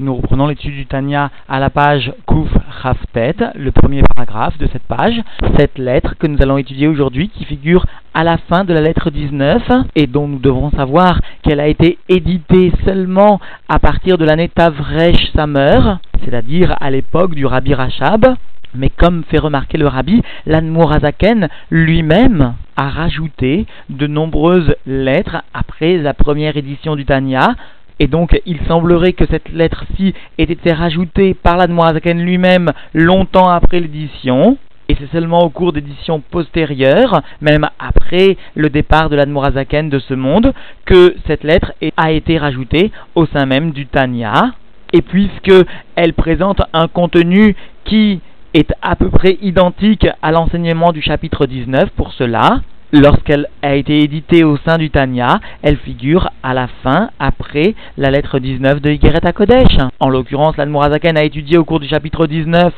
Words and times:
Nous 0.00 0.14
reprenons 0.14 0.46
l'étude 0.46 0.72
du 0.72 0.86
Tanya 0.86 1.30
à 1.46 1.60
la 1.60 1.68
page 1.68 2.10
Kouf 2.24 2.48
Raftet, 2.80 3.34
le 3.54 3.70
premier 3.70 4.00
paragraphe 4.16 4.56
de 4.56 4.66
cette 4.72 4.84
page. 4.84 5.20
Cette 5.58 5.76
lettre 5.76 6.14
que 6.18 6.26
nous 6.26 6.40
allons 6.40 6.56
étudier 6.56 6.88
aujourd'hui 6.88 7.28
qui 7.28 7.44
figure 7.44 7.84
à 8.14 8.24
la 8.24 8.38
fin 8.38 8.64
de 8.64 8.72
la 8.72 8.80
lettre 8.80 9.10
19 9.10 9.62
et 9.96 10.06
dont 10.06 10.26
nous 10.26 10.38
devrons 10.38 10.70
savoir 10.70 11.20
qu'elle 11.42 11.60
a 11.60 11.66
été 11.66 11.98
éditée 12.08 12.72
seulement 12.86 13.40
à 13.68 13.78
partir 13.78 14.16
de 14.16 14.24
l'année 14.24 14.48
Tavresh 14.48 15.32
Samer, 15.36 15.98
c'est-à-dire 16.24 16.74
à, 16.80 16.90
l'époque 16.90 17.34
du 17.34 17.44
Rabbi 17.44 17.74
Rachab. 17.74 18.36
Mais 18.74 18.88
comme 18.88 19.24
fait 19.24 19.38
remarquer 19.38 19.76
le 19.78 19.88
rabbi, 19.88 20.22
l'Anmourazaken 20.46 21.48
lui-même 21.70 22.54
a 22.76 22.88
rajouté 22.88 23.66
de 23.90 24.06
nombreuses 24.06 24.74
lettres 24.86 25.42
après 25.52 25.98
la 25.98 26.14
première 26.14 26.56
édition 26.56 26.94
du 26.94 27.04
Tanya 27.04 27.56
et 28.02 28.06
donc, 28.06 28.40
il 28.46 28.58
semblerait 28.66 29.12
que 29.12 29.26
cette 29.30 29.50
lettre-ci 29.50 30.14
ait 30.38 30.44
été 30.44 30.72
rajoutée 30.72 31.34
par 31.34 31.58
l'Admorazaken 31.58 32.18
lui-même 32.18 32.70
longtemps 32.94 33.50
après 33.50 33.78
l'édition. 33.78 34.56
Et 34.88 34.96
c'est 34.98 35.12
seulement 35.12 35.40
au 35.40 35.50
cours 35.50 35.74
d'éditions 35.74 36.20
postérieures, 36.20 37.20
même 37.42 37.68
après 37.78 38.38
le 38.54 38.70
départ 38.70 39.10
de 39.10 39.16
l'Admorazaken 39.16 39.90
de 39.90 39.98
ce 39.98 40.14
monde, 40.14 40.54
que 40.86 41.14
cette 41.26 41.44
lettre 41.44 41.74
a 41.98 42.10
été 42.10 42.38
rajoutée 42.38 42.90
au 43.14 43.26
sein 43.26 43.44
même 43.44 43.70
du 43.72 43.86
Tanya. 43.86 44.52
Et 44.94 45.02
puisque 45.02 45.52
elle 45.94 46.14
présente 46.14 46.62
un 46.72 46.88
contenu 46.88 47.54
qui 47.84 48.22
est 48.54 48.72
à 48.80 48.96
peu 48.96 49.10
près 49.10 49.36
identique 49.42 50.08
à 50.22 50.32
l'enseignement 50.32 50.92
du 50.92 51.02
chapitre 51.02 51.44
19 51.44 51.90
pour 51.90 52.14
cela, 52.14 52.62
Lorsqu'elle 52.92 53.46
a 53.62 53.76
été 53.76 54.00
éditée 54.00 54.42
au 54.42 54.56
sein 54.56 54.76
du 54.76 54.90
Tanya, 54.90 55.38
elle 55.62 55.76
figure 55.76 56.28
à 56.42 56.54
la 56.54 56.66
fin, 56.82 57.10
après 57.20 57.76
la 57.96 58.10
lettre 58.10 58.40
19 58.40 58.80
de 58.80 58.90
Yigeret 58.90 59.32
Kodesh. 59.32 59.76
En 60.00 60.08
l'occurrence, 60.08 60.56
l'Admorazaken 60.56 61.16
a 61.16 61.22
étudié 61.22 61.56
au 61.56 61.64
cours 61.64 61.78
du 61.78 61.86
chapitre 61.86 62.26
19 62.26 62.74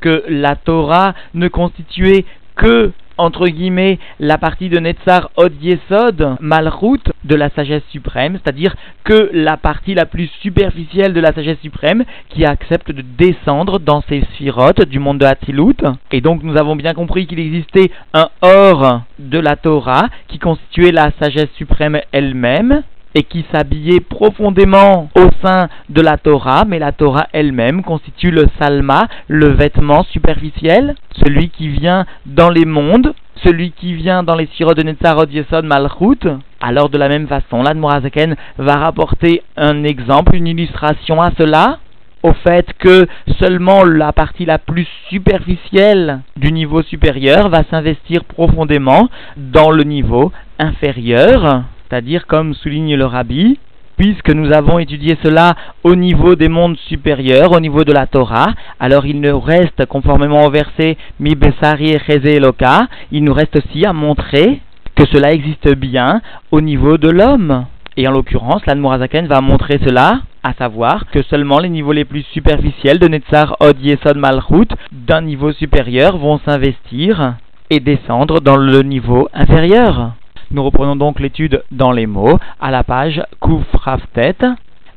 que 0.00 0.24
la 0.28 0.56
Torah 0.56 1.14
ne 1.34 1.46
constituait 1.46 2.24
que 2.56 2.90
entre 3.22 3.46
guillemets, 3.46 3.98
la 4.18 4.36
partie 4.36 4.68
de 4.68 4.78
Netzar 4.78 5.30
Od 5.36 5.52
Yesod, 5.62 6.36
Malchut, 6.40 7.12
de 7.24 7.34
la 7.36 7.50
sagesse 7.50 7.84
suprême, 7.90 8.38
c'est-à-dire 8.42 8.74
que 9.04 9.30
la 9.32 9.56
partie 9.56 9.94
la 9.94 10.06
plus 10.06 10.28
superficielle 10.40 11.12
de 11.12 11.20
la 11.20 11.32
sagesse 11.32 11.60
suprême, 11.60 12.04
qui 12.30 12.44
accepte 12.44 12.90
de 12.90 13.02
descendre 13.02 13.78
dans 13.78 14.02
ces 14.08 14.22
sphirotes 14.32 14.84
du 14.88 14.98
monde 14.98 15.18
de 15.18 15.26
Hatzilut. 15.26 15.76
Et 16.10 16.20
donc 16.20 16.42
nous 16.42 16.56
avons 16.56 16.74
bien 16.74 16.94
compris 16.94 17.26
qu'il 17.26 17.38
existait 17.38 17.90
un 18.12 18.28
or 18.40 19.02
de 19.18 19.38
la 19.38 19.56
Torah, 19.56 20.08
qui 20.28 20.38
constituait 20.38 20.92
la 20.92 21.10
sagesse 21.20 21.50
suprême 21.56 22.00
elle-même, 22.10 22.82
et 23.14 23.22
qui 23.22 23.44
s'habillait 23.52 24.00
profondément 24.00 25.10
au 25.16 25.28
sein 25.42 25.68
de 25.88 26.00
la 26.00 26.16
Torah, 26.16 26.64
mais 26.66 26.78
la 26.78 26.92
Torah 26.92 27.26
elle-même 27.32 27.82
constitue 27.82 28.30
le 28.30 28.46
salma, 28.60 29.08
le 29.28 29.48
vêtement 29.48 30.04
superficiel, 30.04 30.94
celui 31.22 31.50
qui 31.50 31.68
vient 31.68 32.06
dans 32.26 32.50
les 32.50 32.64
mondes, 32.64 33.14
celui 33.42 33.72
qui 33.72 33.94
vient 33.94 34.22
dans 34.22 34.36
les 34.36 34.48
sirops 34.56 34.76
de 34.76 34.82
Netzarot 34.82 35.26
Yesod 35.26 35.64
Malchut. 35.64 36.28
Alors 36.60 36.88
de 36.88 36.98
la 36.98 37.08
même 37.08 37.26
façon, 37.26 37.62
l'Admorazaken 37.62 38.36
va 38.58 38.76
rapporter 38.76 39.42
un 39.56 39.84
exemple, 39.84 40.36
une 40.36 40.46
illustration 40.46 41.20
à 41.20 41.32
cela, 41.36 41.78
au 42.22 42.32
fait 42.32 42.72
que 42.78 43.06
seulement 43.40 43.84
la 43.84 44.12
partie 44.12 44.44
la 44.44 44.58
plus 44.58 44.86
superficielle 45.08 46.20
du 46.36 46.52
niveau 46.52 46.82
supérieur 46.82 47.48
va 47.48 47.64
s'investir 47.68 48.24
profondément 48.24 49.08
dans 49.36 49.70
le 49.70 49.82
niveau 49.82 50.30
inférieur 50.58 51.64
c'est-à-dire 51.92 52.26
comme 52.26 52.54
souligne 52.54 52.96
le 52.96 53.04
rabbi, 53.04 53.58
puisque 53.98 54.30
nous 54.30 54.50
avons 54.50 54.78
étudié 54.78 55.18
cela 55.22 55.54
au 55.84 55.94
niveau 55.94 56.36
des 56.36 56.48
mondes 56.48 56.78
supérieurs, 56.88 57.52
au 57.52 57.60
niveau 57.60 57.84
de 57.84 57.92
la 57.92 58.06
Torah, 58.06 58.54
alors 58.80 59.04
il 59.04 59.20
nous 59.20 59.38
reste, 59.38 59.84
conformément 59.84 60.46
au 60.46 60.50
verset 60.50 60.96
Mi 61.20 61.34
Besari 61.34 61.94
Eloka, 62.08 62.86
il 63.10 63.22
nous 63.24 63.34
reste 63.34 63.56
aussi 63.56 63.84
à 63.84 63.92
montrer 63.92 64.62
que 64.94 65.04
cela 65.12 65.32
existe 65.34 65.76
bien 65.76 66.22
au 66.50 66.62
niveau 66.62 66.96
de 66.96 67.10
l'homme. 67.10 67.66
Et 67.98 68.08
en 68.08 68.12
l'occurrence, 68.12 68.64
l'Anmurazaken 68.64 69.26
va 69.26 69.42
montrer 69.42 69.78
cela, 69.86 70.20
à 70.42 70.54
savoir 70.54 71.10
que 71.10 71.22
seulement 71.24 71.58
les 71.58 71.68
niveaux 71.68 71.92
les 71.92 72.06
plus 72.06 72.24
superficiels 72.32 73.00
de 73.00 73.08
Netzar 73.08 73.58
Od 73.60 73.78
Yesod 73.78 74.16
Malchut 74.16 74.68
d'un 74.92 75.20
niveau 75.20 75.52
supérieur 75.52 76.16
vont 76.16 76.40
s'investir 76.46 77.34
et 77.68 77.80
descendre 77.80 78.40
dans 78.40 78.56
le 78.56 78.80
niveau 78.80 79.28
inférieur. 79.34 80.12
Nous 80.52 80.62
reprenons 80.62 80.96
donc 80.96 81.18
l'étude 81.18 81.64
dans 81.70 81.92
les 81.92 82.06
mots 82.06 82.38
à 82.60 82.70
la 82.70 82.84
page 82.84 83.22
Kufraftet. 83.40 84.36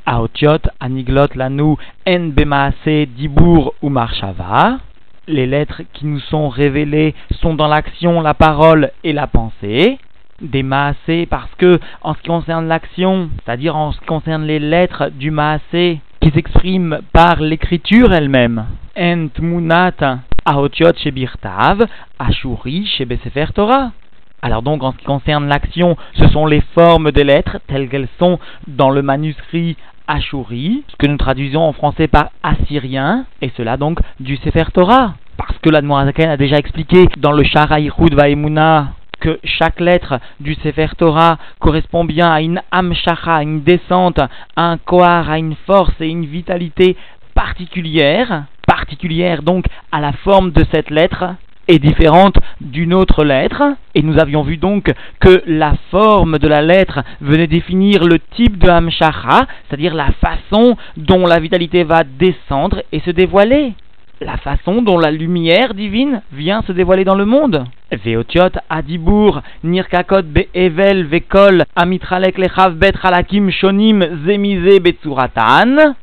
Aotiot, 0.05 0.59
Aniglot, 0.81 1.33
Lanou, 1.33 1.77
En 2.05 2.19
Bemaase, 2.27 3.07
Dibour 3.15 3.73
ou 3.81 3.87
Marshava. 3.87 4.79
Les 5.29 5.45
lettres 5.47 5.83
qui 5.93 6.07
nous 6.07 6.19
sont 6.19 6.49
révélées 6.49 7.15
sont 7.39 7.53
dans 7.53 7.67
l'action, 7.67 8.19
la 8.19 8.33
parole 8.33 8.91
et 9.05 9.13
la 9.13 9.27
pensée. 9.27 9.97
Des 10.41 10.61
maasé 10.61 11.25
parce 11.25 11.55
que, 11.57 11.79
en 12.01 12.13
ce 12.13 12.19
qui 12.19 12.27
concerne 12.27 12.67
l'action, 12.67 13.29
c'est-à-dire 13.35 13.77
en 13.77 13.93
ce 13.93 13.99
qui 14.01 14.05
concerne 14.07 14.43
les 14.43 14.59
lettres 14.59 15.09
du 15.09 15.31
maasé 15.31 16.01
qui 16.19 16.31
s'expriment 16.31 16.99
par 17.13 17.39
l'écriture 17.39 18.11
elle-même. 18.11 18.65
Ent 18.97 19.29
munat 19.39 20.19
aotiot 20.45 20.91
ashuri. 22.19 22.85
Alors 24.45 24.61
donc 24.61 24.83
en 24.83 24.91
ce 24.91 24.97
qui 24.97 25.05
concerne 25.05 25.47
l'action, 25.47 25.97
ce 26.13 26.27
sont 26.27 26.45
les 26.45 26.61
formes 26.75 27.11
des 27.11 27.23
lettres 27.23 27.57
telles 27.65 27.89
qu'elles 27.89 28.07
sont 28.19 28.37
dans 28.67 28.91
le 28.91 29.01
manuscrit 29.01 29.75
Ashuri, 30.07 30.83
ce 30.87 30.95
que 30.97 31.07
nous 31.07 31.17
traduisons 31.17 31.63
en 31.63 31.73
français 31.73 32.07
par 32.07 32.29
assyrien, 32.43 33.25
et 33.41 33.51
cela 33.57 33.75
donc 33.75 33.99
du 34.19 34.37
Sefer 34.37 34.65
Torah. 34.71 35.15
Parce 35.35 35.57
que 35.63 35.71
l'Admorazaken 35.71 36.29
a 36.29 36.37
déjà 36.37 36.57
expliqué 36.57 37.07
dans 37.17 37.31
le 37.31 37.43
Sharaïchud 37.43 38.13
Vaimuna 38.13 38.89
que 39.19 39.39
chaque 39.43 39.79
lettre 39.79 40.19
du 40.39 40.53
Sefer 40.53 40.89
Torah 40.95 41.39
correspond 41.57 42.05
bien 42.05 42.31
à 42.31 42.41
une 42.41 42.61
amshacha, 42.69 43.41
une 43.41 43.63
descente, 43.63 44.19
un 44.55 44.77
kohar, 44.77 45.27
à 45.27 45.39
une 45.39 45.55
force 45.65 45.99
et 45.99 46.07
une 46.07 46.27
vitalité 46.27 46.95
particulière, 47.33 48.43
particulière 48.67 49.41
donc 49.41 49.65
à 49.91 50.01
la 50.01 50.11
forme 50.11 50.51
de 50.51 50.63
cette 50.71 50.91
lettre, 50.91 51.33
est 51.67 51.79
différente 51.79 52.37
d'une 52.61 52.93
autre 52.93 53.23
lettre, 53.23 53.63
et 53.93 54.01
nous 54.01 54.19
avions 54.19 54.43
vu 54.43 54.57
donc 54.57 54.93
que 55.19 55.41
la 55.47 55.73
forme 55.91 56.37
de 56.37 56.47
la 56.47 56.61
lettre 56.61 57.03
venait 57.21 57.47
définir 57.47 58.03
le 58.03 58.19
type 58.19 58.57
de 58.57 58.69
Hamshacha, 58.69 59.47
c'est-à-dire 59.67 59.93
la 59.93 60.11
façon 60.11 60.77
dont 60.97 61.25
la 61.25 61.39
vitalité 61.39 61.83
va 61.83 62.03
descendre 62.03 62.81
et 62.91 62.99
se 62.99 63.11
dévoiler. 63.11 63.73
La 64.21 64.37
façon 64.37 64.81
dont 64.81 64.97
la 64.97 65.11
lumière 65.11 65.73
divine 65.73 66.21
vient 66.31 66.61
se 66.61 66.71
dévoiler 66.71 67.03
dans 67.03 67.15
le 67.15 67.25
monde. 67.25 67.65
Veotiot 67.91 68.57
Adibur 68.69 69.41
Nirkakot 69.63 70.23
Be'evel 70.23 71.03
Vekol 71.03 71.65
Amitralek 71.75 72.37
Lechav 72.37 72.75
Bet 72.75 72.93
Halakim 73.03 73.49
Shonim 73.51 74.25
Zemize 74.25 74.79
Betsuratan 74.79 75.95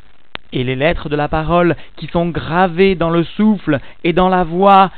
et 0.53 0.65
les 0.65 0.77
lettres 0.77 1.09
de 1.09 1.17
la 1.17 1.29
parole 1.29 1.75
qui 1.97 2.07
sont 2.09 2.29
gravées 2.29 2.95
dans 2.95 3.09
le 3.09 3.25
souffle 3.25 3.79
et 4.05 4.13
dans 4.13 4.29
la 4.29 4.45
voix 4.45 4.91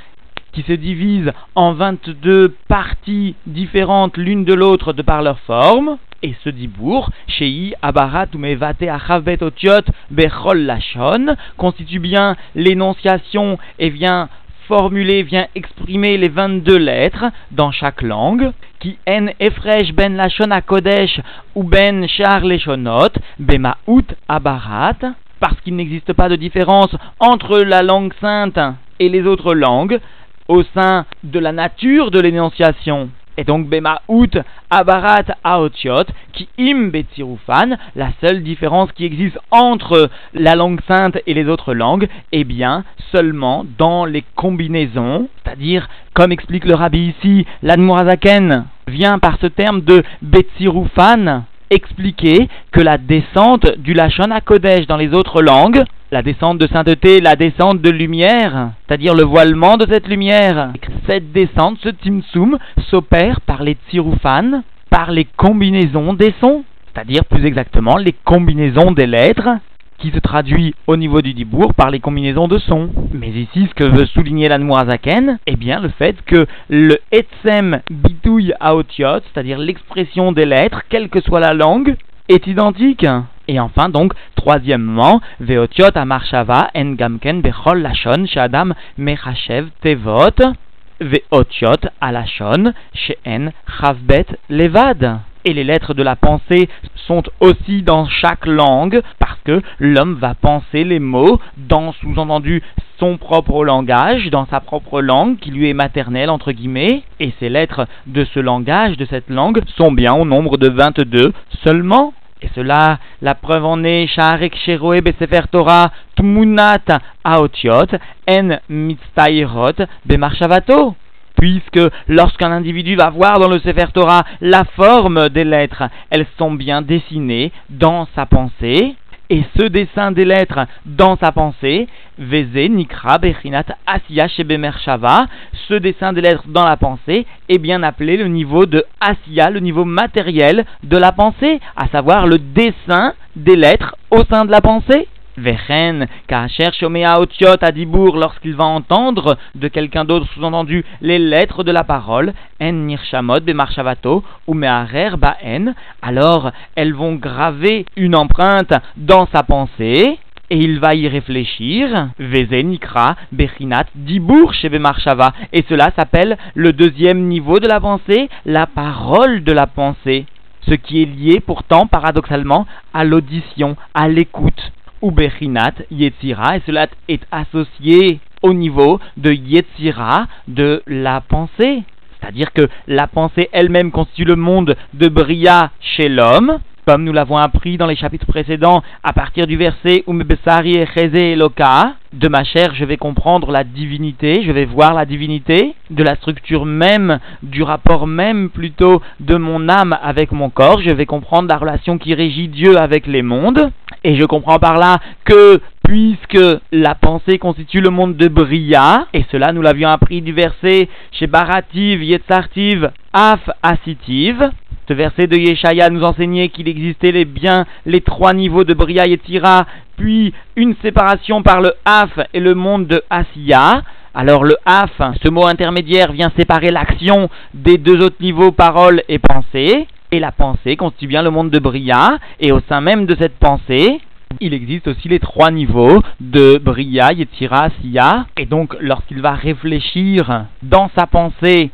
qui 0.55 0.63
se 0.63 0.73
divisent 0.73 1.33
en 1.55 1.73
22 1.73 2.55
parties 2.69 3.35
différentes 3.47 4.17
l'une 4.17 4.45
de 4.45 4.55
l'autre 4.55 4.93
de 4.93 5.03
par 5.03 5.23
leur 5.23 5.39
forme, 5.41 5.99
et 6.23 6.35
ce 6.43 6.49
dibour, 6.49 7.11
Shei 7.27 7.75
Abarat 7.83 8.29
ou 8.35 8.39
Mevate 8.39 8.83
Achavet 8.83 9.43
Otiot 9.43 9.85
Bechol 10.11 10.61
Lachon, 10.61 11.37
constitue 11.59 11.99
bien 11.99 12.37
l'énonciation 12.55 13.59
et 13.79 13.91
vient 13.91 14.31
formuler, 14.67 15.23
vient 15.23 15.47
exprimer 15.55 16.17
les 16.17 16.29
22 16.29 16.79
lettres 16.79 17.27
dans 17.51 17.73
chaque 17.73 18.01
langue, 18.01 18.53
qui 18.81 18.97
en 19.07 19.27
efresh 19.41 19.93
ben 19.93 20.17
lachon 20.17 20.49
kodesh 20.67 21.21
ou 21.55 21.65
ben 21.65 22.09
char 22.09 22.41
leshonot, 22.41 23.11
bemaout 23.39 24.07
abarat, 24.29 24.97
parce 25.41 25.61
qu'il 25.61 25.77
n'existe 25.77 26.15
pas 26.15 26.31
de 26.31 26.37
différence 26.37 26.97
entre 27.21 27.59
la 27.59 27.83
langue 27.83 28.15
sainte 28.21 28.59
et 28.99 29.11
les 29.11 29.25
autres 29.27 29.55
langues, 29.55 30.01
au 30.49 30.63
sein 30.75 31.07
de 31.23 31.39
la 31.39 31.53
nature 31.53 32.11
de 32.11 32.21
l'énonciation. 32.21 33.11
Et 33.37 33.45
donc 33.45 33.69
Bemaout 33.69 34.31
Abarat 34.71 35.25
Aotiot, 35.43 36.05
qui 36.33 36.49
im 36.59 36.91
Betsirufan, 36.91 37.77
la 37.97 38.11
seule 38.21 38.43
différence 38.43 38.93
qui 38.93 39.05
existe 39.05 39.39
entre 39.51 40.09
la 40.35 40.55
langue 40.55 40.81
sainte 40.87 41.19
et 41.27 41.35
les 41.35 41.47
autres 41.47 41.75
langues, 41.75 42.09
est 42.33 42.45
bien 42.45 42.85
seulement 43.11 43.65
dans 43.79 44.05
les 44.05 44.25
combinaisons, 44.37 45.29
c'est-à-dire, 45.43 45.89
comme 46.15 46.33
explique 46.33 46.65
le 46.65 46.75
rabbi 46.75 47.15
ici, 47.19 47.45
l'Admorazaken 47.63 48.67
vient 48.87 49.19
par 49.19 49.39
ce 49.41 49.47
terme 49.47 49.81
de 49.81 50.05
Betsirufan 50.23 51.45
expliquer 51.71 52.49
que 52.71 52.81
la 52.81 52.99
descente 52.99 53.79
du 53.79 53.95
Lachon 53.95 54.31
Kodesh 54.45 54.87
dans 54.87 54.97
les 54.97 55.13
autres 55.13 55.43
langues 55.43 55.83
la 56.15 56.23
descente 56.23 56.59
de 56.59 56.69
sainteté, 56.69 57.21
la 57.21 57.35
descente 57.35 57.83
de 57.83 57.91
lumière, 57.91 58.71
c'est-à-dire 58.87 59.17
le 59.17 59.25
voilement 59.25 59.77
de 59.77 59.85
cette 59.91 60.07
lumière. 60.07 60.71
Cette 61.09 61.33
descente, 61.33 61.79
ce 61.83 61.89
timsum, 61.89 62.57
s'opère 62.89 63.41
par 63.41 63.65
les 63.65 63.77
tsiroufan, 63.91 64.63
par 64.91 65.11
les 65.11 65.25
combinaisons 65.25 66.13
des 66.15 66.33
sons, 66.41 66.63
c'est-à-dire 66.87 67.25
plus 67.25 67.45
exactement 67.45 67.97
les 67.97 68.15
combinaisons 68.25 68.93
des 68.93 69.09
lettres 69.09 69.59
qui 69.99 70.13
se 70.13 70.21
traduit 70.21 70.77
au 70.87 70.97
niveau 70.97 71.21
du 71.21 71.35
dibour 71.35 71.75
par 71.75 71.91
les 71.91 71.99
combinaisons 71.99 72.47
de 72.47 72.59
sons. 72.59 72.91
Mais 73.13 73.31
ici, 73.31 73.67
ce 73.69 73.75
que 73.75 73.83
veut 73.83 74.07
souligner 74.07 74.49
l'Anmoazaken, 74.49 75.41
eh 75.49 75.57
bien 75.57 75.81
le 75.81 75.89
fait 75.89 76.15
que 76.27 76.47
le 76.69 76.97
etsem 77.11 77.81
bitouille 77.91 78.55
aotiot, 78.61 79.19
c'est-à-dire 79.25 79.59
l'expression 79.59 80.31
des 80.31 80.47
lettres, 80.47 80.83
quelle 80.89 81.09
que 81.09 81.21
soit 81.21 81.41
la 81.41 81.55
langue, 81.55 81.97
est 82.29 82.47
identique. 82.47 83.05
Et 83.49 83.61
enfin, 83.61 83.89
donc, 83.89 84.13
troisièmement, 84.37 85.21
Veotiot 85.41 85.97
Amarshava 85.97 86.71
En 86.75 86.93
Gamken 86.93 87.43
Bechol 87.43 87.83
Lashon 87.83 88.27
Shadam 88.27 88.75
Mechachev 88.97 89.69
Tevot 89.83 90.55
Veotiot 91.01 91.89
Alashon 92.01 92.73
Sheen 92.95 93.53
Chavbet 93.79 94.27
Levad. 94.49 95.21
Et 95.47 95.53
les 95.53 95.65
lettres 95.65 95.93
de 95.93 96.03
la 96.03 96.17
pensée 96.17 96.71
sont 97.07 97.23
aussi 97.41 97.83
dans 97.83 98.09
chaque 98.09 98.47
langue 98.47 99.03
parce 99.19 99.39
que 99.45 99.61
l'homme 99.79 100.15
va 100.15 100.35
penser 100.35 100.85
les 100.85 101.01
mots 101.01 101.39
dans 101.59 101.93
sous-entendu 101.93 102.63
son 102.99 103.19
propre 103.19 103.63
langage, 103.63 104.31
dans 104.31 104.47
sa 104.47 104.61
propre 104.61 105.03
langue 105.03 105.39
qui 105.39 105.51
lui 105.51 105.69
est 105.69 105.75
maternelle 105.75 106.31
entre 106.31 106.53
guillemets. 106.53 107.03
Et 107.21 107.35
ces 107.41 107.51
lettres 107.51 107.87
de 108.07 108.25
ce 108.25 108.41
langage, 108.41 108.97
de 108.97 109.05
cette 109.05 109.29
langue, 109.29 109.61
sont 109.77 109.93
bien 109.93 110.15
au 110.15 110.25
nombre 110.25 110.57
de 110.57 110.71
22 110.71 111.35
seulement. 111.63 112.15
Et 112.45 112.51
cela, 112.55 112.99
la 113.23 113.35
preuve 113.35 113.65
en 113.65 113.83
est, 113.85 114.07
Sha'arek 114.07 114.55
Sheroe 114.67 115.01
Besefer 115.01 115.49
Torah 115.51 115.91
Tmunat 116.15 117.01
Aotiot 117.25 117.87
En 118.29 118.59
Mitztairot 118.69 119.87
Bemarshavato 120.05 120.95
puisque 121.39 121.81
lorsqu'un 122.07 122.53
individu 122.53 122.97
va 122.97 123.09
voir 123.09 123.39
dans 123.39 123.49
le 123.49 123.61
Sefer 123.61 123.93
Torah 123.95 124.25
la 124.43 124.65
forme 124.77 125.31
des 125.31 125.45
lettres, 125.45 125.85
elles 126.11 126.27
sont 126.39 126.53
bien 126.53 126.83
dessinées 126.83 127.51
dans 127.71 128.07
sa 128.15 128.25
pensée, 128.25 128.95
et 129.31 129.43
ce 129.59 129.65
dessin 129.65 130.13
des 130.13 130.25
lettres 130.25 130.67
dans 130.87 131.17
sa 131.17 131.33
pensée, 131.33 131.89
Veze, 132.19 132.69
Nikra, 132.69 133.19
Bechinat, 133.19 133.67
Asiya, 133.87 134.29
Shava, 134.29 135.27
ce 135.69 135.75
dessin 135.75 136.13
des 136.13 136.21
lettres 136.21 136.45
dans 136.47 136.65
la 136.65 136.77
pensée 136.77 137.27
est 137.49 137.59
bien 137.59 137.83
appelé 137.83 138.17
le 138.17 138.29
niveau 138.29 138.67
de 138.67 138.85
Asiya, 139.01 139.51
le 139.51 139.61
niveau 139.61 139.85
matériel 139.85 140.65
de 140.83 140.97
la 140.97 141.13
pensée, 141.13 141.61
à 141.77 141.89
savoir 141.89 142.27
le 142.27 142.39
dessin 142.39 143.15
des 143.37 143.57
lettres 143.57 143.97
au 144.11 144.25
sein 144.31 144.45
de 144.45 144.51
la 144.51 144.61
pensée. 144.61 145.09
Vechen, 145.37 146.07
Kacher 146.29 146.71
Shomea 146.79 147.19
Otiot 147.19 147.57
Adibour, 147.61 148.17
lorsqu'il 148.17 148.55
va 148.55 148.65
entendre 148.65 149.37
de 149.55 149.69
quelqu'un 149.69 150.05
d'autre, 150.05 150.27
sous-entendu 150.33 150.85
les 151.01 151.19
lettres 151.19 151.65
de 151.65 151.73
la 151.73 151.83
parole, 151.83 152.33
En 152.61 152.73
Nirshamot 152.73 153.41
Bemarshavato, 153.41 154.23
ou 154.47 154.55
Mearer 154.55 155.17
Baen, 155.17 155.75
alors 156.03 156.53
elles 156.77 156.95
vont 156.95 157.15
graver 157.15 157.85
une 157.97 158.15
empreinte 158.15 158.75
dans 158.97 159.27
sa 159.33 159.43
pensée, 159.43 160.19
et 160.55 160.59
il 160.59 160.79
va 160.79 160.95
y 160.95 161.09
réfléchir, 161.09 162.11
Veze 162.17 162.63
Nikra, 162.65 163.17
Bechinat, 163.33 163.87
Dibour 163.97 164.55
chez 164.55 164.69
Bemarshava, 164.69 165.33
et 165.53 165.65
cela 165.69 165.91
s'appelle 165.99 166.39
le 166.55 166.73
deuxième 166.73 167.27
niveau 167.27 167.59
de 167.59 167.67
la 167.67 167.81
pensée, 167.81 168.29
la 168.47 168.69
parole 168.69 169.43
de 169.43 169.51
la 169.51 169.67
pensée, 169.67 170.27
ce 170.69 170.75
qui 170.75 171.03
est 171.03 171.07
lié 171.07 171.41
pourtant 171.41 171.89
paradoxalement 171.89 172.69
à 172.93 173.03
l'audition, 173.03 173.77
à 173.95 174.07
l'écoute. 174.07 174.73
Ou 175.03 175.11
Bechinat 175.11 175.75
Yetzira, 175.91 176.57
et 176.57 176.63
cela 176.67 176.87
est 177.09 177.27
associé 177.33 178.21
au 178.43 178.55
niveau 178.55 179.01
de 179.17 179.33
Yetzira, 179.33 180.29
de 180.47 180.85
la 180.87 181.21
pensée. 181.21 181.83
C'est-à-dire 182.21 182.53
que 182.53 182.69
la 182.87 183.09
pensée 183.09 183.49
elle-même 183.51 183.91
constitue 183.91 184.25
le 184.25 184.37
monde 184.37 184.77
de 184.93 185.09
Bria 185.09 185.73
chez 185.81 186.09
l'homme, 186.09 186.61
comme 186.87 187.05
nous 187.05 187.13
l'avons 187.13 187.37
appris 187.37 187.77
dans 187.77 187.87
les 187.87 187.97
chapitres 187.97 188.27
précédents, 188.27 188.83
à 189.03 189.13
partir 189.13 189.47
du 189.47 189.57
verset 189.57 190.05
Umebesari 190.07 190.77
et 190.77 191.33
Eloka, 191.33 191.95
de 192.13 192.29
ma 192.29 192.45
chair 192.45 192.75
je 192.75 192.85
vais 192.85 192.97
comprendre 192.97 193.51
la 193.51 193.65
divinité, 193.65 194.43
je 194.45 194.53
vais 194.53 194.65
voir 194.65 194.95
la 194.95 195.05
divinité, 195.05 195.75
de 195.91 196.03
la 196.03 196.17
structure 196.17 196.65
même, 196.65 197.19
du 197.43 197.63
rapport 197.63 198.07
même 198.07 198.51
plutôt 198.51 199.01
de 199.21 199.37
mon 199.37 199.69
âme 199.69 199.97
avec 200.03 200.33
mon 200.33 200.51
corps, 200.51 200.81
je 200.81 200.91
vais 200.91 201.07
comprendre 201.07 201.49
la 201.49 201.57
relation 201.57 201.99
qui 201.99 202.15
régit 202.15 202.49
Dieu 202.49 202.79
avec 202.79 203.07
les 203.07 203.23
mondes, 203.23 203.71
et 204.05 204.17
je 204.17 204.25
comprends 204.25 204.59
par 204.59 204.77
là 204.77 204.99
que 205.25 205.61
puisque 205.85 206.39
la 206.73 206.95
pensée 206.95 207.39
constitue 207.39 207.81
le 207.81 207.91
monde 207.91 208.17
de 208.17 208.29
Bria, 208.29 209.07
et 209.13 209.25
cela 209.31 209.53
nous 209.53 209.63
l'avions 209.63 209.89
appris 209.89 210.23
du 210.23 210.33
verset 210.33 210.89
chez 211.13 211.27
Barativ, 211.27 212.03
Yetzartiv, 212.03 212.91
Af, 213.13 213.49
Asitiv, 213.63 214.43
ce 214.87 214.93
verset 214.93 215.27
de 215.27 215.37
Yeshaya 215.37 215.89
nous 215.89 216.05
enseignait 216.05 216.51
qu'il 216.51 216.69
existait 216.69 217.13
les 217.13 217.25
bien 217.25 217.65
les 217.87 218.03
trois 218.03 218.35
niveaux 218.35 218.65
de 218.65 218.75
Bria 218.75 219.07
et 219.07 219.17
Tira, 219.19 219.67
puis 219.97 220.35
une 220.57 220.75
séparation 220.83 221.43
par 221.43 221.61
le 221.61 221.73
Af 221.85 222.11
et 222.35 222.41
le 222.41 222.55
monde 222.55 222.87
de 222.87 223.03
Asiya. 223.09 223.83
Alors 224.15 224.45
le 224.45 224.57
Af, 224.67 224.91
ce 225.23 225.29
mot 225.29 225.47
intermédiaire, 225.47 226.13
vient 226.13 226.31
séparer 226.39 226.71
l'action 226.71 227.31
des 227.55 227.79
deux 227.79 228.05
autres 228.05 228.21
niveaux, 228.21 228.53
parole 228.53 229.03
et 229.09 229.19
pensée. 229.19 229.87
Et 230.13 230.21
la 230.21 230.33
pensée 230.33 230.77
constitue 230.77 231.09
bien 231.09 231.23
le 231.23 231.31
monde 231.31 231.51
de 231.51 231.59
Bria, 231.59 232.19
et 232.39 232.53
au 232.53 232.61
sein 232.69 232.81
même 232.81 233.07
de 233.07 233.17
cette 233.19 233.37
pensée, 233.39 234.01
il 234.41 234.55
existe 234.55 234.87
aussi 234.87 235.09
les 235.09 235.19
trois 235.19 235.51
niveaux 235.51 236.03
de 236.21 236.59
Bria, 236.59 237.13
Yetzira, 237.13 237.65
Asiya. 237.65 238.27
Et 238.39 238.47
donc, 238.47 238.77
lorsqu'il 238.81 239.21
va 239.21 239.33
réfléchir 239.33 240.45
dans 240.63 240.91
sa 240.97 241.07
pensée 241.07 241.71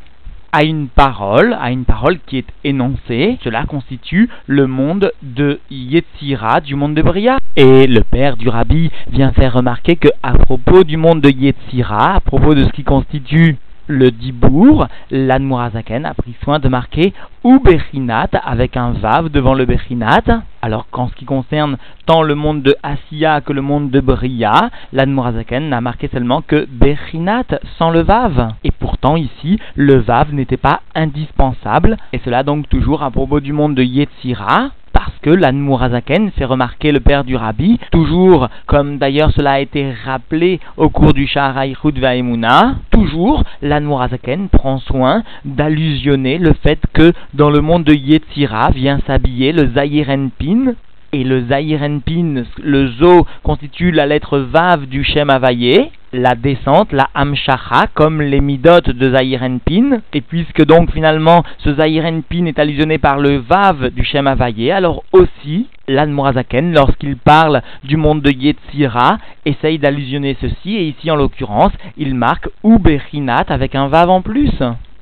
à 0.51 0.63
une 0.63 0.87
parole, 0.87 1.55
à 1.59 1.71
une 1.71 1.85
parole 1.85 2.19
qui 2.25 2.37
est 2.37 2.47
énoncée. 2.63 3.37
Cela 3.43 3.65
constitue 3.65 4.29
le 4.47 4.67
monde 4.67 5.11
de 5.21 5.59
Yetzira, 5.69 6.61
du 6.61 6.75
monde 6.75 6.95
de 6.95 7.01
Bria. 7.01 7.37
Et 7.55 7.87
le 7.87 8.01
père 8.01 8.37
du 8.37 8.49
rabbi 8.49 8.91
vient 9.11 9.31
faire 9.31 9.53
remarquer 9.53 9.95
que 9.95 10.09
à 10.23 10.33
propos 10.33 10.83
du 10.83 10.97
monde 10.97 11.21
de 11.21 11.29
Yetzira, 11.29 12.15
à 12.15 12.19
propos 12.19 12.53
de 12.53 12.63
ce 12.63 12.71
qui 12.71 12.83
constitue 12.83 13.57
le 13.91 14.09
Dibour, 14.09 14.87
l'Anmurazaken 15.11 16.05
a 16.05 16.13
pris 16.13 16.33
soin 16.43 16.59
de 16.59 16.69
marquer 16.69 17.13
ou 17.43 17.59
Bechinat 17.59 18.29
avec 18.43 18.77
un 18.77 18.91
Vav 18.91 19.29
devant 19.29 19.53
le 19.53 19.65
Bechinat. 19.65 20.43
Alors 20.61 20.87
qu'en 20.89 21.09
ce 21.09 21.15
qui 21.15 21.25
concerne 21.25 21.77
tant 22.05 22.21
le 22.21 22.35
monde 22.35 22.61
de 22.61 22.75
Asiya 22.83 23.41
que 23.41 23.51
le 23.51 23.61
monde 23.61 23.89
de 23.91 23.99
Bria, 23.99 24.69
l'Anmurazaken 24.93 25.69
n'a 25.69 25.81
marqué 25.81 26.07
seulement 26.07 26.41
que 26.41 26.65
Bechinat 26.69 27.59
sans 27.77 27.89
le 27.89 28.01
Vav. 28.01 28.53
Et 28.63 28.71
pourtant 28.71 29.17
ici, 29.17 29.59
le 29.75 29.95
Vav 29.95 30.33
n'était 30.33 30.57
pas 30.57 30.81
indispensable, 30.95 31.97
et 32.13 32.21
cela 32.23 32.43
donc 32.43 32.69
toujours 32.69 33.03
à 33.03 33.11
propos 33.11 33.39
du 33.39 33.53
monde 33.53 33.75
de 33.75 33.83
Yetzira, 33.83 34.69
parce 34.93 35.13
que 35.21 35.29
l'Anmurazaken 35.29 36.31
fait 36.31 36.45
remarquer 36.45 36.91
le 36.91 36.99
père 36.99 37.23
du 37.23 37.35
rabbi, 37.35 37.79
toujours 37.91 38.49
comme 38.65 38.97
d'ailleurs 38.97 39.31
cela 39.31 39.53
a 39.53 39.59
été 39.59 39.93
rappelé 40.05 40.59
au 40.77 40.89
cours 40.89 41.13
du 41.13 41.27
Shaharaïchud 41.27 41.97
Vaimuna, 41.99 42.75
toujours 42.91 43.43
l'Anmurazaken 43.61 44.49
prend 44.49 44.79
soin 44.79 45.23
d'allusionner 45.45 46.37
le 46.37 46.53
fait 46.53 46.79
que 46.93 47.13
dans 47.33 47.49
le 47.49 47.61
monde 47.61 47.83
de 47.83 47.93
Yetzira 47.93 48.71
vient 48.71 48.99
s'habiller 49.05 49.51
le 49.51 49.71
Zayirenpin, 49.73 50.73
et 51.13 51.23
le 51.23 51.45
Zayirenpin, 51.47 52.43
le 52.61 52.87
Zo, 52.87 53.27
constitue 53.43 53.91
la 53.91 54.05
lettre 54.05 54.39
Vav 54.39 54.85
du 54.85 55.03
Shem 55.03 55.29
Havayé, 55.29 55.91
la 56.13 56.35
descente, 56.35 56.91
la 56.91 57.09
Hamshacha, 57.13 57.87
comme 57.93 58.21
les 58.21 58.41
Midot 58.41 58.81
de 58.81 59.11
Zahirenpin. 59.11 60.01
Et 60.13 60.21
puisque 60.21 60.65
donc 60.65 60.91
finalement 60.91 61.43
ce 61.59 61.73
Zahirenpin 61.73 62.45
est 62.45 62.59
allusionné 62.59 62.97
par 62.97 63.17
le 63.17 63.37
Vav 63.37 63.89
du 63.89 64.03
Shem 64.03 64.27
alors 64.27 65.03
aussi 65.13 65.67
l'Admorazaken, 65.87 66.73
lorsqu'il 66.73 67.17
parle 67.17 67.61
du 67.83 67.97
monde 67.97 68.21
de 68.21 68.31
Yetzira, 68.31 69.17
essaye 69.45 69.79
d'allusionner 69.79 70.37
ceci, 70.39 70.75
et 70.75 70.87
ici 70.87 71.11
en 71.11 71.15
l'occurrence, 71.15 71.73
il 71.97 72.15
marque 72.15 72.49
Uberinat 72.63 73.45
avec 73.49 73.75
un 73.75 73.87
Vav 73.87 74.09
en 74.09 74.21
plus. 74.21 74.51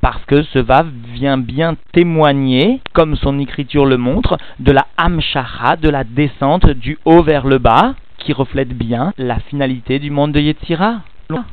Parce 0.01 0.23
que 0.25 0.43
ce 0.43 0.59
Vav 0.59 0.87
vient 1.13 1.37
bien 1.37 1.75
témoigner, 1.91 2.81
comme 2.93 3.15
son 3.15 3.37
écriture 3.39 3.85
le 3.85 3.97
montre, 3.97 4.37
de 4.59 4.71
la 4.71 4.87
Hamshacha, 4.97 5.75
de 5.75 5.89
la 5.89 6.03
descente 6.03 6.69
du 6.69 6.97
haut 7.05 7.21
vers 7.21 7.45
le 7.45 7.57
bas, 7.57 7.95
qui 8.19 8.33
reflète 8.33 8.69
bien 8.69 9.13
la 9.17 9.39
finalité 9.39 9.99
du 9.99 10.11
monde 10.11 10.31
de 10.31 10.39
Yetzira. 10.39 11.01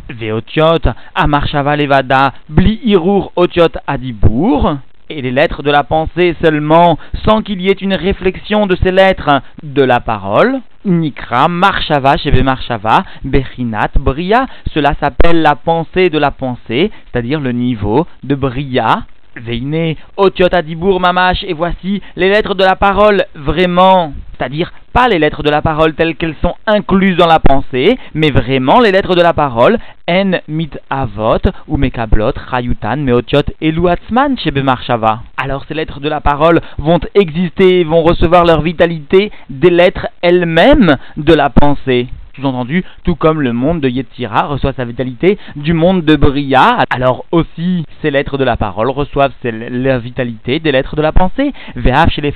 Veotiot, 0.08 0.90
Amarshava 1.14 1.76
Levada, 1.76 2.32
Bli 2.48 2.80
Irur 2.84 3.32
Otiot 3.36 3.78
Adibour, 3.86 4.78
et 5.08 5.22
les 5.22 5.30
lettres 5.30 5.62
de 5.62 5.70
la 5.70 5.84
pensée 5.84 6.34
seulement, 6.42 6.98
sans 7.24 7.42
qu'il 7.42 7.60
y 7.60 7.68
ait 7.68 7.72
une 7.72 7.94
réflexion 7.94 8.66
de 8.66 8.76
ces 8.82 8.90
lettres 8.90 9.42
de 9.62 9.82
la 9.82 10.00
parole. 10.00 10.60
Nikra, 10.84 11.48
Marshava, 11.48 12.16
Sheve 12.16 12.42
Marshava, 12.42 13.04
Bechinat, 13.24 13.90
Bria, 13.98 14.46
cela 14.72 14.94
s'appelle 15.00 15.42
la 15.42 15.56
pensée 15.56 16.10
de 16.10 16.18
la 16.18 16.30
pensée, 16.30 16.90
c'est-à-dire 17.12 17.40
le 17.40 17.52
niveau 17.52 18.06
de 18.24 18.34
Bria, 18.34 19.04
Veine, 19.36 19.96
Otiot 20.16 20.48
Adibour 20.52 21.00
Mamash, 21.00 21.44
et 21.44 21.52
voici 21.52 22.02
les 22.16 22.28
lettres 22.28 22.54
de 22.54 22.64
la 22.64 22.76
parole. 22.76 23.24
Vraiment, 23.34 24.12
c'est-à-dire 24.36 24.72
pas 24.92 25.08
les 25.08 25.18
lettres 25.18 25.42
de 25.42 25.50
la 25.50 25.62
parole 25.62 25.94
telles 25.94 26.16
qu'elles 26.16 26.36
sont 26.40 26.54
incluses 26.66 27.16
dans 27.16 27.26
la 27.26 27.38
pensée, 27.38 27.98
mais 28.14 28.30
vraiment 28.30 28.80
les 28.80 28.92
lettres 28.92 29.14
de 29.14 29.22
la 29.22 29.34
parole, 29.34 29.78
En 30.08 30.38
mit 30.48 30.70
avot, 30.88 31.42
ou 31.68 31.76
mekablot, 31.76 32.32
rayutan, 32.50 32.96
meotiot, 32.96 33.42
et 33.60 33.72
luatzman 33.72 34.38
chez 34.38 34.50
Bemarshava. 34.50 35.20
Alors 35.36 35.64
ces 35.66 35.74
lettres 35.74 36.00
de 36.00 36.08
la 36.08 36.20
parole 36.20 36.60
vont 36.78 37.00
exister, 37.14 37.84
vont 37.84 38.02
recevoir 38.02 38.44
leur 38.44 38.62
vitalité 38.62 39.30
des 39.50 39.70
lettres 39.70 40.06
elles-mêmes 40.22 40.96
de 41.16 41.34
la 41.34 41.50
pensée 41.50 42.08
sous-entendu, 42.36 42.84
tout 43.04 43.14
comme 43.14 43.40
le 43.40 43.52
monde 43.52 43.80
de 43.80 43.88
Yetzira 43.88 44.46
reçoit 44.46 44.72
sa 44.74 44.84
vitalité 44.84 45.38
du 45.56 45.72
monde 45.72 46.04
de 46.04 46.16
Bria, 46.16 46.78
alors 46.90 47.24
aussi 47.32 47.84
ces 48.02 48.10
lettres 48.10 48.38
de 48.38 48.44
la 48.44 48.56
parole 48.56 48.90
reçoivent 48.90 49.32
la 49.42 49.98
vitalité 49.98 50.60
des 50.60 50.72
lettres 50.72 50.96
de 50.96 51.02
la 51.02 51.12
pensée. 51.12 51.52
Ve'af 51.74 52.10
chez 52.10 52.20
les 52.20 52.34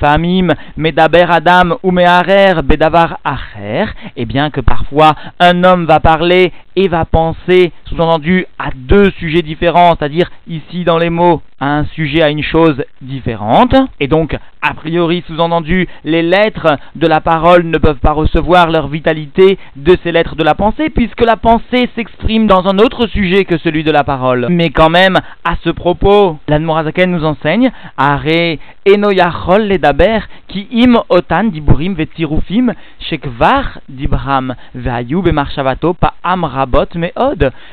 Medaber 0.77 1.27
Adam 1.29 1.77
ou 1.83 1.93
Bedavar 1.93 3.19
Acher, 3.25 3.87
et 4.17 4.25
bien 4.25 4.51
que 4.51 4.61
parfois 4.61 5.15
un 5.39 5.65
homme 5.65 5.85
va 5.85 6.01
parler 6.01 6.53
et 6.77 6.89
va 6.89 7.05
penser, 7.05 7.73
sous-entendu, 7.87 8.47
à 8.59 8.71
deux 8.75 9.11
sujets 9.19 9.43
différents, 9.43 9.95
c'est-à-dire 9.99 10.31
ici 10.47 10.85
dans 10.85 10.99
les 10.99 11.11
mots, 11.11 11.43
à 11.61 11.79
un 11.79 11.85
sujet, 11.85 12.23
à 12.23 12.31
une 12.31 12.43
chose 12.43 12.83
différente, 13.03 13.75
et 14.01 14.09
donc, 14.09 14.37
a 14.63 14.75
priori, 14.75 15.23
sous-entendu, 15.27 15.87
les 16.05 16.23
lettres 16.23 16.77
de 16.97 17.07
la 17.07 17.21
parole 17.21 17.65
ne 17.65 17.79
peuvent 17.79 17.99
pas 17.99 18.13
recevoir 18.13 18.71
leur 18.71 18.89
vitalité 18.89 19.59
de 19.77 19.97
ces 20.03 20.13
lettres 20.13 20.37
de 20.37 20.43
la 20.43 20.55
pensée, 20.55 20.91
puisque 20.91 21.25
la 21.25 21.37
pensée 21.37 21.89
s'exprime 21.95 22.47
dans 22.47 22.67
un 22.67 22.79
autre 22.79 23.07
sujet 23.07 23.45
que 23.45 23.59
celui 23.59 23.85
de 23.85 23.91
la 23.91 24.05
parole. 24.05 24.47
Mais 24.51 24.71
quand 24.71 24.91
même, 24.91 25.17
à 25.45 25.57
ce 25.63 25.71
propos, 25.71 26.39
l'Admorazaken 26.49 27.11
nous 27.11 27.25
enseigne, 27.25 27.71
Are 27.97 28.59
enoyachol 28.87 29.69
ledaber, 29.69 30.27
ki 30.51 30.67
im 30.83 30.97
otan 31.09 31.51
diburim 31.53 31.95
vetzirufim, 31.95 32.73
shekvar 33.09 33.81
dibram, 33.89 34.55
ve'ayu 34.75 35.23
bemarshavato 35.23 35.95
pa 35.95 36.15
amra 36.23 36.67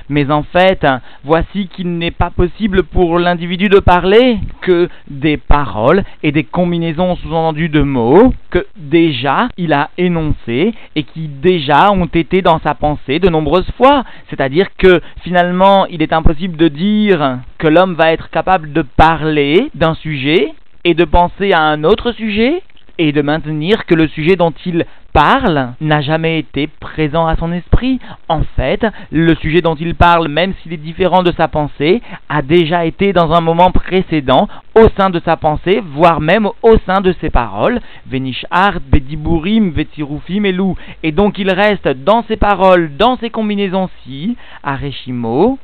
mais 0.09 0.31
en 0.31 0.43
fait, 0.43 0.85
voici 1.23 1.67
qu'il 1.67 1.97
n'est 1.97 2.11
pas 2.11 2.29
possible 2.29 2.83
pour 2.83 3.19
l'individu 3.19 3.69
de 3.69 3.76
parler 3.79 4.39
que 4.61 4.89
des 5.09 5.37
paroles 5.37 6.03
et 6.23 6.31
des 6.31 6.43
combinaisons 6.43 7.15
sous-entendues 7.17 7.69
de 7.69 7.81
mots 7.81 8.33
que 8.49 8.65
déjà 8.75 9.49
il 9.57 9.73
a 9.73 9.89
énoncés 9.97 10.73
et 10.95 11.03
qui 11.03 11.27
déjà 11.27 11.91
ont 11.91 12.05
été 12.05 12.41
dans 12.41 12.59
sa 12.59 12.75
pensée 12.75 13.19
de 13.19 13.29
nombreuses 13.29 13.69
fois. 13.77 14.03
C'est-à-dire 14.29 14.67
que 14.77 15.01
finalement, 15.23 15.85
il 15.87 16.01
est 16.01 16.13
impossible 16.13 16.57
de 16.57 16.67
dire 16.67 17.39
que 17.57 17.67
l'homme 17.67 17.95
va 17.95 18.11
être 18.11 18.29
capable 18.29 18.73
de 18.73 18.81
parler 18.81 19.69
d'un 19.75 19.95
sujet 19.95 20.53
et 20.83 20.93
de 20.93 21.05
penser 21.05 21.51
à 21.53 21.61
un 21.61 21.83
autre 21.83 22.11
sujet 22.11 22.61
et 22.97 23.11
de 23.11 23.21
maintenir 23.21 23.85
que 23.85 23.95
le 23.95 24.07
sujet 24.07 24.35
dont 24.35 24.53
il 24.65 24.85
parle 25.13 25.73
n'a 25.81 26.01
jamais 26.01 26.37
été 26.37 26.67
présent 26.67 27.25
à 27.25 27.35
son 27.35 27.51
esprit. 27.51 27.99
En 28.29 28.41
fait, 28.55 28.85
le 29.11 29.33
sujet 29.35 29.61
dont 29.61 29.75
il 29.75 29.95
parle, 29.95 30.27
même 30.27 30.53
s'il 30.61 30.73
est 30.73 30.77
différent 30.77 31.23
de 31.23 31.31
sa 31.31 31.47
pensée, 31.47 32.01
a 32.29 32.41
déjà 32.41 32.85
été 32.85 33.13
dans 33.13 33.31
un 33.31 33.41
moment 33.41 33.71
précédent 33.71 34.47
au 34.75 34.87
sein 34.97 35.09
de 35.09 35.19
sa 35.25 35.35
pensée, 35.35 35.81
voire 35.83 36.21
même 36.21 36.47
au 36.61 36.77
sein 36.85 37.01
de 37.01 37.15
ses 37.19 37.29
paroles. 37.29 37.79
Venishart, 38.05 38.79
Bediburim, 38.91 39.71
Vetirufim 39.71 40.45
Elou. 40.45 40.75
Et 41.01 41.11
donc 41.11 41.39
il 41.39 41.49
reste 41.49 41.87
dans 41.87 42.23
ses 42.27 42.37
paroles, 42.37 42.95
dans 42.97 43.17
ses 43.17 43.29
combinaisons-ci, 43.29 44.37
Areshimo, 44.63 45.57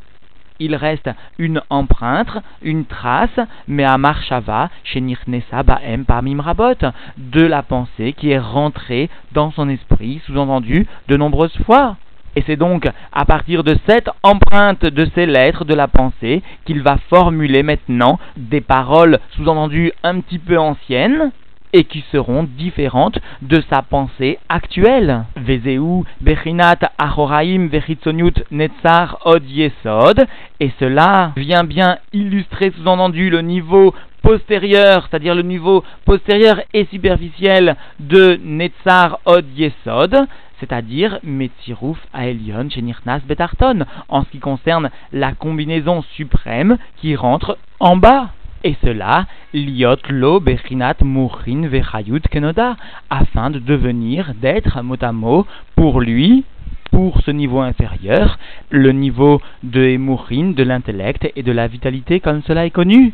il 0.60 0.76
reste 0.76 1.10
une 1.38 1.62
empreinte, 1.70 2.38
une 2.62 2.86
trace, 2.86 3.40
mais 3.68 3.84
à 3.84 3.98
Marshava, 3.98 4.70
chez 4.84 5.02
Nirnesa 5.02 5.64
Baem 5.64 6.06
parmi 6.06 6.36
Mrabot, 6.36 6.76
de 7.18 7.42
la 7.46 7.64
pensée 7.64 8.14
qui 8.14 8.32
est 8.32 8.40
rentrée 8.40 9.10
dans 9.32 9.52
son 9.52 9.70
esprit, 9.70 10.22
sous-entendu, 10.26 10.88
de 11.08 11.18
nombreuses 11.18 11.58
fois. 11.66 11.98
Et 12.36 12.44
c'est 12.48 12.56
donc 12.56 12.90
à 13.12 13.26
partir 13.26 13.64
de 13.64 13.76
cette 13.88 14.10
empreinte 14.24 14.86
de 14.86 15.08
ces 15.14 15.26
lettres 15.26 15.66
de 15.66 15.76
la 15.76 15.88
pensée 15.88 16.42
qu'il 16.66 16.82
va 16.82 16.98
formuler 17.10 17.62
maintenant 17.62 18.20
des 18.38 18.62
paroles 18.62 19.20
sous-entendues 19.36 19.92
un 20.04 20.20
petit 20.20 20.40
peu 20.40 20.58
anciennes, 20.58 21.32
et 21.74 21.84
qui 21.84 22.04
seront 22.12 22.44
différentes 22.44 23.20
de 23.42 23.62
sa 23.70 23.82
pensée 23.82 24.40
actuelle. 24.48 25.26
Vezeu, 25.36 26.04
Bechinat, 26.22 26.80
Ahoraim, 26.98 27.68
Vechitzoniut, 27.68 28.34
Netzar, 28.52 29.18
Od 29.26 29.44
Yesod, 29.50 30.26
et 30.60 30.72
cela 30.80 31.34
vient 31.36 31.64
bien 31.64 31.98
illustrer 32.14 32.72
sous-entendu 32.78 33.30
le 33.30 33.42
niveau 33.42 33.94
postérieur, 34.22 35.08
c'est-à-dire 35.10 35.36
le 35.36 35.42
niveau 35.42 35.84
postérieur 36.06 36.62
et 36.74 36.86
superficiel 36.86 37.76
de 38.00 38.40
Netzar 38.44 39.20
Od 39.26 39.46
Yesod, 39.56 40.28
c'est-à-dire 40.60 41.20
Metziruf 41.24 41.98
Aelion 42.14 42.70
Chenirnas 42.70 43.20
Betarton, 43.28 43.86
en 44.08 44.24
ce 44.24 44.30
qui 44.30 44.40
concerne 44.40 44.90
la 45.12 45.34
combinaison 45.34 46.04
suprême 46.16 46.78
qui 46.98 47.16
rentre 47.18 47.58
en 47.82 47.98
bas. 47.98 48.30
Et 48.66 48.76
cela, 48.84 49.26
liot 49.54 50.08
lo 50.10 50.40
bechinat 50.40 51.04
murin 51.04 51.68
vechayut 51.68 52.22
kenoda, 52.32 52.78
afin 53.10 53.50
de 53.50 53.60
devenir, 53.60 54.34
d'être 54.42 54.82
mot 54.82 54.96
à 55.02 55.12
mot, 55.12 55.46
pour 55.76 56.00
lui, 56.00 56.46
pour 56.94 57.22
ce 57.24 57.32
niveau 57.32 57.60
inférieur, 57.60 58.38
le 58.70 58.92
niveau 58.92 59.42
de 59.64 59.98
Mourin, 59.98 60.52
de 60.52 60.64
l'intellect 60.64 61.28
et 61.36 61.42
de 61.42 61.52
la 61.52 61.68
vitalité 61.68 62.20
comme 62.20 62.44
cela 62.44 62.66
est 62.66 62.70
connu. 62.70 63.14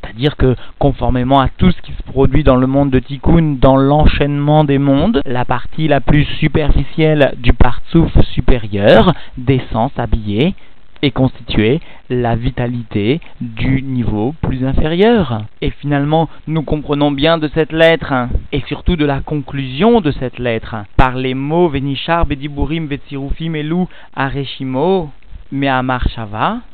C'est-à-dire 0.00 0.36
que, 0.36 0.56
conformément 0.78 1.40
à 1.40 1.48
tout 1.48 1.70
ce 1.70 1.82
qui 1.82 1.92
se 1.92 2.02
produit 2.04 2.42
dans 2.42 2.56
le 2.56 2.66
monde 2.66 2.90
de 2.90 2.98
Tikkun, 2.98 3.56
dans 3.60 3.76
l'enchaînement 3.76 4.64
des 4.64 4.78
mondes, 4.78 5.20
la 5.26 5.44
partie 5.44 5.88
la 5.88 6.00
plus 6.00 6.24
superficielle 6.40 7.34
du 7.36 7.52
partsouf 7.52 8.10
supérieur 8.32 9.12
descend 9.36 9.90
s'habiller 9.94 10.54
est 11.02 11.10
constituée 11.10 11.80
la 12.10 12.36
vitalité 12.36 13.20
du 13.40 13.82
niveau 13.82 14.34
plus 14.42 14.64
inférieur. 14.64 15.44
Et 15.60 15.70
finalement, 15.70 16.28
nous 16.46 16.62
comprenons 16.62 17.10
bien 17.10 17.38
de 17.38 17.48
cette 17.54 17.72
lettre, 17.72 18.12
et 18.52 18.62
surtout 18.66 18.96
de 18.96 19.04
la 19.04 19.20
conclusion 19.20 20.00
de 20.00 20.10
cette 20.12 20.38
lettre, 20.38 20.76
par 20.96 21.14
les 21.14 21.34
mots 21.34 21.68
Venishar, 21.68 22.26
Bediburim, 22.26 22.86
Vetsirufim, 22.86 23.54
Elou, 23.54 23.88
Areshimo, 24.14 25.10
Me'amar 25.50 26.06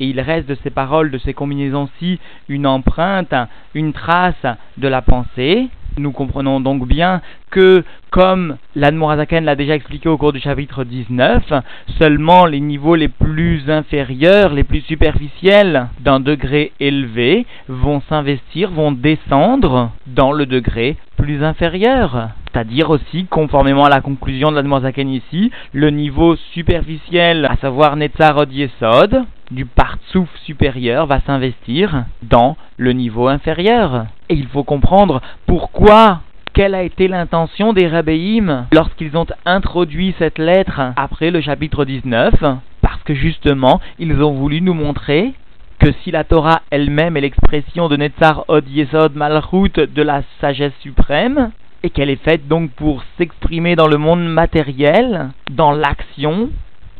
et 0.00 0.06
il 0.06 0.20
reste 0.20 0.48
de 0.48 0.56
ces 0.62 0.70
paroles, 0.70 1.10
de 1.10 1.18
ces 1.18 1.32
combinaisons-ci, 1.32 2.18
une 2.48 2.66
empreinte, 2.66 3.34
une 3.74 3.92
trace 3.92 4.46
de 4.78 4.88
la 4.88 5.00
pensée, 5.00 5.68
nous 5.98 6.12
comprenons 6.12 6.60
donc 6.60 6.86
bien 6.86 7.20
que, 7.50 7.84
comme 8.10 8.56
l'Admorazaken 8.74 9.44
l'a 9.44 9.56
déjà 9.56 9.74
expliqué 9.74 10.08
au 10.08 10.16
cours 10.16 10.32
du 10.32 10.40
chapitre 10.40 10.84
19, 10.84 11.52
seulement 11.98 12.46
les 12.46 12.60
niveaux 12.60 12.94
les 12.94 13.08
plus 13.08 13.70
inférieurs, 13.70 14.52
les 14.52 14.64
plus 14.64 14.80
superficiels 14.80 15.88
d'un 16.00 16.20
degré 16.20 16.72
élevé 16.80 17.46
vont 17.68 18.02
s'investir, 18.08 18.70
vont 18.70 18.92
descendre 18.92 19.90
dans 20.06 20.32
le 20.32 20.46
degré 20.46 20.96
plus 21.16 21.42
inférieur. 21.42 22.30
C'est-à-dire 22.54 22.90
aussi, 22.90 23.26
conformément 23.26 23.84
à 23.84 23.88
la 23.88 24.00
conclusion 24.00 24.52
de 24.52 24.56
l'Admorazaken 24.56 25.08
ici, 25.08 25.50
le 25.72 25.90
niveau 25.90 26.36
superficiel, 26.52 27.46
à 27.50 27.56
savoir 27.56 27.96
Netzarod 27.96 28.52
Yesod, 28.52 29.24
du 29.50 29.66
partsouf 29.66 30.28
supérieur 30.44 31.06
va 31.06 31.20
s'investir 31.26 32.04
dans 32.22 32.56
le 32.76 32.92
niveau 32.92 33.26
inférieur. 33.26 34.06
Et 34.28 34.34
il 34.34 34.46
faut 34.46 34.62
comprendre 34.62 35.20
pourquoi 35.46 36.20
quelle 36.52 36.76
a 36.76 36.84
été 36.84 37.08
l'intention 37.08 37.72
des 37.72 37.88
rabbéim 37.88 38.66
lorsqu'ils 38.72 39.16
ont 39.16 39.26
introduit 39.44 40.14
cette 40.20 40.38
lettre 40.38 40.80
après 40.94 41.32
le 41.32 41.40
chapitre 41.40 41.84
19 41.84 42.34
Parce 42.82 43.02
que 43.02 43.14
justement, 43.14 43.80
ils 43.98 44.22
ont 44.22 44.34
voulu 44.34 44.60
nous 44.60 44.74
montrer 44.74 45.34
que 45.80 45.90
si 46.04 46.12
la 46.12 46.22
Torah 46.22 46.62
elle-même 46.70 47.16
est 47.16 47.22
l'expression 47.22 47.88
de 47.88 47.96
Netzar 47.96 48.44
Od 48.46 48.64
Yesod 48.68 49.16
Malchut 49.16 49.72
de 49.74 50.02
la 50.02 50.22
sagesse 50.40 50.72
suprême, 50.80 51.50
et 51.84 51.90
qu'elle 51.90 52.08
est 52.08 52.24
faite 52.24 52.48
donc 52.48 52.70
pour 52.70 53.04
s'exprimer 53.18 53.76
dans 53.76 53.86
le 53.86 53.98
monde 53.98 54.24
matériel, 54.26 55.28
dans 55.50 55.72
l'action, 55.72 56.48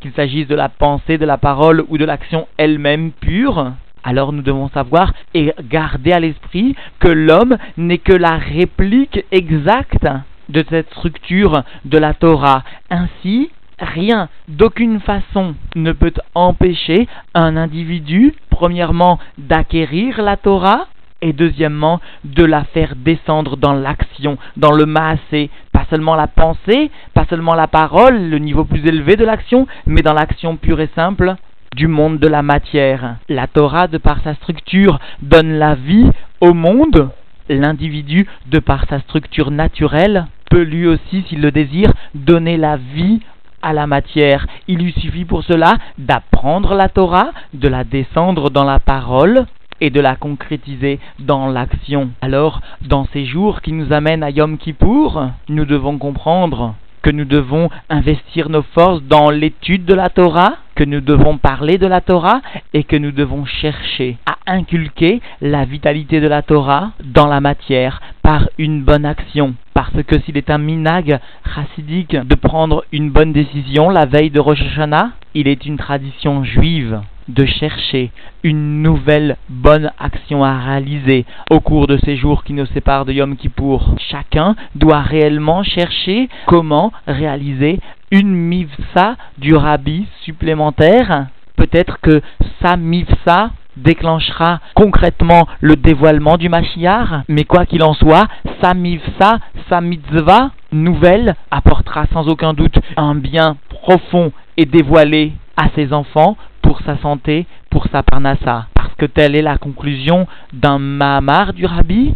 qu'il 0.01 0.13
s'agisse 0.13 0.47
de 0.47 0.55
la 0.55 0.69
pensée, 0.69 1.17
de 1.17 1.25
la 1.25 1.39
parole 1.39 1.85
ou 1.89 1.97
de 1.97 2.05
l'action 2.05 2.47
elle-même 2.59 3.11
pure, 3.11 3.73
alors 4.05 4.35
nous 4.35 4.43
devons 4.43 4.69
savoir 4.69 5.15
et 5.33 5.55
garder 5.71 6.13
à 6.13 6.21
l'esprit 6.21 6.77
que 7.01 7.09
l'homme 7.09 7.57
n'est 7.79 7.99
que 7.99 8.13
la 8.13 8.37
réplique 8.37 9.25
exacte 9.33 10.07
de 10.51 10.63
cette 10.69 10.91
structure 10.91 11.63
de 11.87 11.97
la 11.97 12.13
Torah. 12.13 12.63
Ainsi, 12.91 13.51
rien, 13.79 14.29
d'aucune 14.49 15.01
façon, 15.01 15.55
ne 15.77 15.93
peut 15.93 16.13
empêcher 16.35 17.09
un 17.33 17.57
individu, 17.57 18.35
premièrement, 18.51 19.19
d'acquérir 19.39 20.21
la 20.21 20.37
Torah, 20.37 20.89
et 21.25 21.33
deuxièmement 21.33 22.01
de 22.25 22.45
la 22.45 22.65
faire 22.65 22.95
descendre 22.97 23.57
dans 23.57 23.73
l'action, 23.73 24.37
dans 24.59 24.73
le 24.73 24.85
maasé, 24.85 25.51
pas 25.73 25.87
seulement 25.89 26.17
la 26.17 26.27
pensée, 26.27 26.91
pas 27.15 27.25
seulement 27.31 27.55
la 27.55 27.67
parole, 27.67 28.29
le 28.29 28.39
niveau 28.39 28.65
plus 28.65 28.87
élevé 28.87 29.17
de 29.17 29.25
l'action, 29.25 29.67
mais 29.87 30.03
dans 30.03 30.13
l'action 30.13 30.57
pure 30.57 30.81
et 30.81 30.91
simple 30.95 31.35
du 31.75 31.89
monde 31.89 32.19
de 32.19 32.29
la 32.29 32.43
matière. 32.43 33.17
La 33.31 33.47
Torah, 33.47 33.89
de 33.89 33.97
par 33.97 34.23
sa 34.23 34.35
structure, 34.35 35.01
donne 35.23 35.55
la 35.55 35.75
vie 35.75 36.11
au 36.43 36.53
monde. 36.53 37.09
L'individu, 37.49 38.27
de 38.47 38.59
par 38.59 38.85
sa 38.89 39.01
structure 39.01 39.51
naturelle, 39.51 40.27
peut 40.51 40.63
lui 40.63 40.87
aussi, 40.87 41.25
s'il 41.27 41.41
le 41.41 41.51
désire, 41.51 41.93
donner 42.15 42.59
la 42.59 42.77
vie 42.77 43.21
à 43.63 43.73
la 43.73 43.87
matière. 43.87 44.47
Il 44.69 44.79
lui 44.79 44.93
suffit 44.93 45.25
pour 45.25 45.43
cela 45.43 45.79
d'apprendre 45.97 46.75
la 46.75 46.91
Torah, 46.91 47.31
de 47.55 47.69
la 47.69 47.83
descendre 47.83 48.51
dans 48.51 48.65
la 48.65 48.79
parole 48.79 49.47
et 49.85 49.91
de 49.91 50.01
la 50.01 50.17
concrétiser 50.17 50.99
dans 51.19 51.47
l'action. 51.47 52.09
Alors, 52.23 52.63
dans 52.89 53.07
ces 53.13 53.27
jours 53.27 53.61
qui 53.61 53.73
nous 53.73 53.93
amènent 53.93 54.23
à 54.23 54.31
Yom 54.31 54.57
Kippour, 54.57 55.29
nous 55.51 55.67
devons 55.67 55.99
comprendre 55.99 56.75
que 57.03 57.11
nous 57.11 57.27
devons 57.27 57.69
investir 57.91 58.49
nos 58.49 58.63
forces 58.63 59.03
dans 59.03 59.29
l'étude 59.29 59.85
de 59.85 59.93
la 59.93 60.09
Torah, 60.09 60.55
que 60.75 60.85
nous 60.85 61.03
devons 61.03 61.37
parler 61.37 61.77
de 61.77 61.87
la 61.87 62.01
Torah 62.01 62.41
et 62.73 62.83
que 62.83 62.97
nous 62.97 63.13
devons 63.13 63.45
chercher 63.45 64.17
à 64.25 64.37
inculquer 64.47 65.21
la 65.43 65.67
vitalité 65.67 66.23
de 66.23 66.29
la 66.29 66.41
Torah 66.41 66.93
dans 67.05 67.27
la 67.27 67.43
matière 67.43 68.01
par 68.23 68.49
une 68.57 68.83
bonne 68.83 69.05
action. 69.05 69.55
Parce 69.75 70.03
que 70.07 70.19
s'il 70.21 70.39
est 70.39 70.49
un 70.49 70.57
minag 70.57 71.21
chassidique 71.55 72.17
de 72.17 72.35
prendre 72.37 72.87
une 72.91 73.11
bonne 73.11 73.35
décision 73.35 73.91
la 73.91 74.07
veille 74.07 74.31
de 74.31 74.41
Rosh 74.41 74.63
Hashanah, 74.63 75.11
il 75.35 75.49
est 75.49 75.67
une 75.67 75.77
tradition 75.77 76.45
juive 76.45 77.01
de 77.29 77.45
chercher 77.45 78.11
une 78.43 78.83
nouvelle 78.83 79.37
bonne 79.49 79.91
action 79.99 80.45
à 80.45 80.59
réaliser 80.59 81.25
au 81.51 81.61
cours 81.61 81.87
de 81.87 81.99
ces 82.05 82.17
jours 82.17 82.45
qui 82.45 82.53
nous 82.53 82.67
séparent 82.67 83.05
de 83.05 83.13
Yom 83.13 83.37
Kippour. 83.37 83.95
Chacun 84.11 84.55
doit 84.75 85.01
réellement 85.01 85.63
chercher 85.63 86.29
comment 86.47 86.93
réaliser 87.07 87.81
une 88.11 88.33
mivsa 88.35 89.17
du 89.39 89.55
rabbi 89.55 90.07
supplémentaire. 90.23 91.27
Peut-être 91.57 91.99
que 92.01 92.21
sa 92.63 92.77
mivsa 92.77 93.51
déclenchera 93.77 94.61
concrètement 94.75 95.49
le 95.61 95.75
dévoilement 95.75 96.37
du 96.37 96.49
Mashiach, 96.49 97.25
mais 97.29 97.45
quoi 97.45 97.67
qu'il 97.67 97.83
en 97.83 97.95
soit, 97.95 98.29
sa 98.63 98.75
mivsa, 98.75 99.39
sa 99.69 99.81
mitzvah 99.81 100.51
nouvelle 100.71 101.35
apportera 101.51 102.07
sans 102.13 102.29
aucun 102.29 102.53
doute 102.53 102.79
un 102.97 103.15
bien 103.15 103.57
profond 103.69 104.33
et 104.57 104.67
dévoilé 104.67 105.33
à 105.57 105.69
ses 105.75 105.93
enfants 105.93 106.37
pour 106.63 106.81
sa 106.81 106.97
santé, 106.99 107.47
pour 107.71 107.87
sa 107.93 108.03
parnassa. 108.03 108.67
Parce 108.75 108.95
que 108.95 109.07
telle 109.07 109.37
est 109.37 109.43
la 109.43 109.59
conclusion 109.59 110.27
d'un 110.53 110.79
Mahamar 110.79 111.53
du 111.53 111.67
Rabbi. 111.67 112.15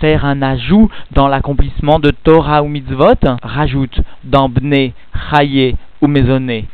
Faire 0.00 0.24
un 0.24 0.40
ajout 0.40 0.88
dans 1.10 1.28
l'accomplissement 1.28 1.98
de 1.98 2.10
Torah 2.10 2.62
ou 2.62 2.68
mitzvot, 2.68 3.20
rajoute 3.42 4.00
dans 4.24 4.48
Bne, 4.48 4.92
Chaye 5.30 5.76
ou 6.00 6.06
Maisonné. 6.06 6.66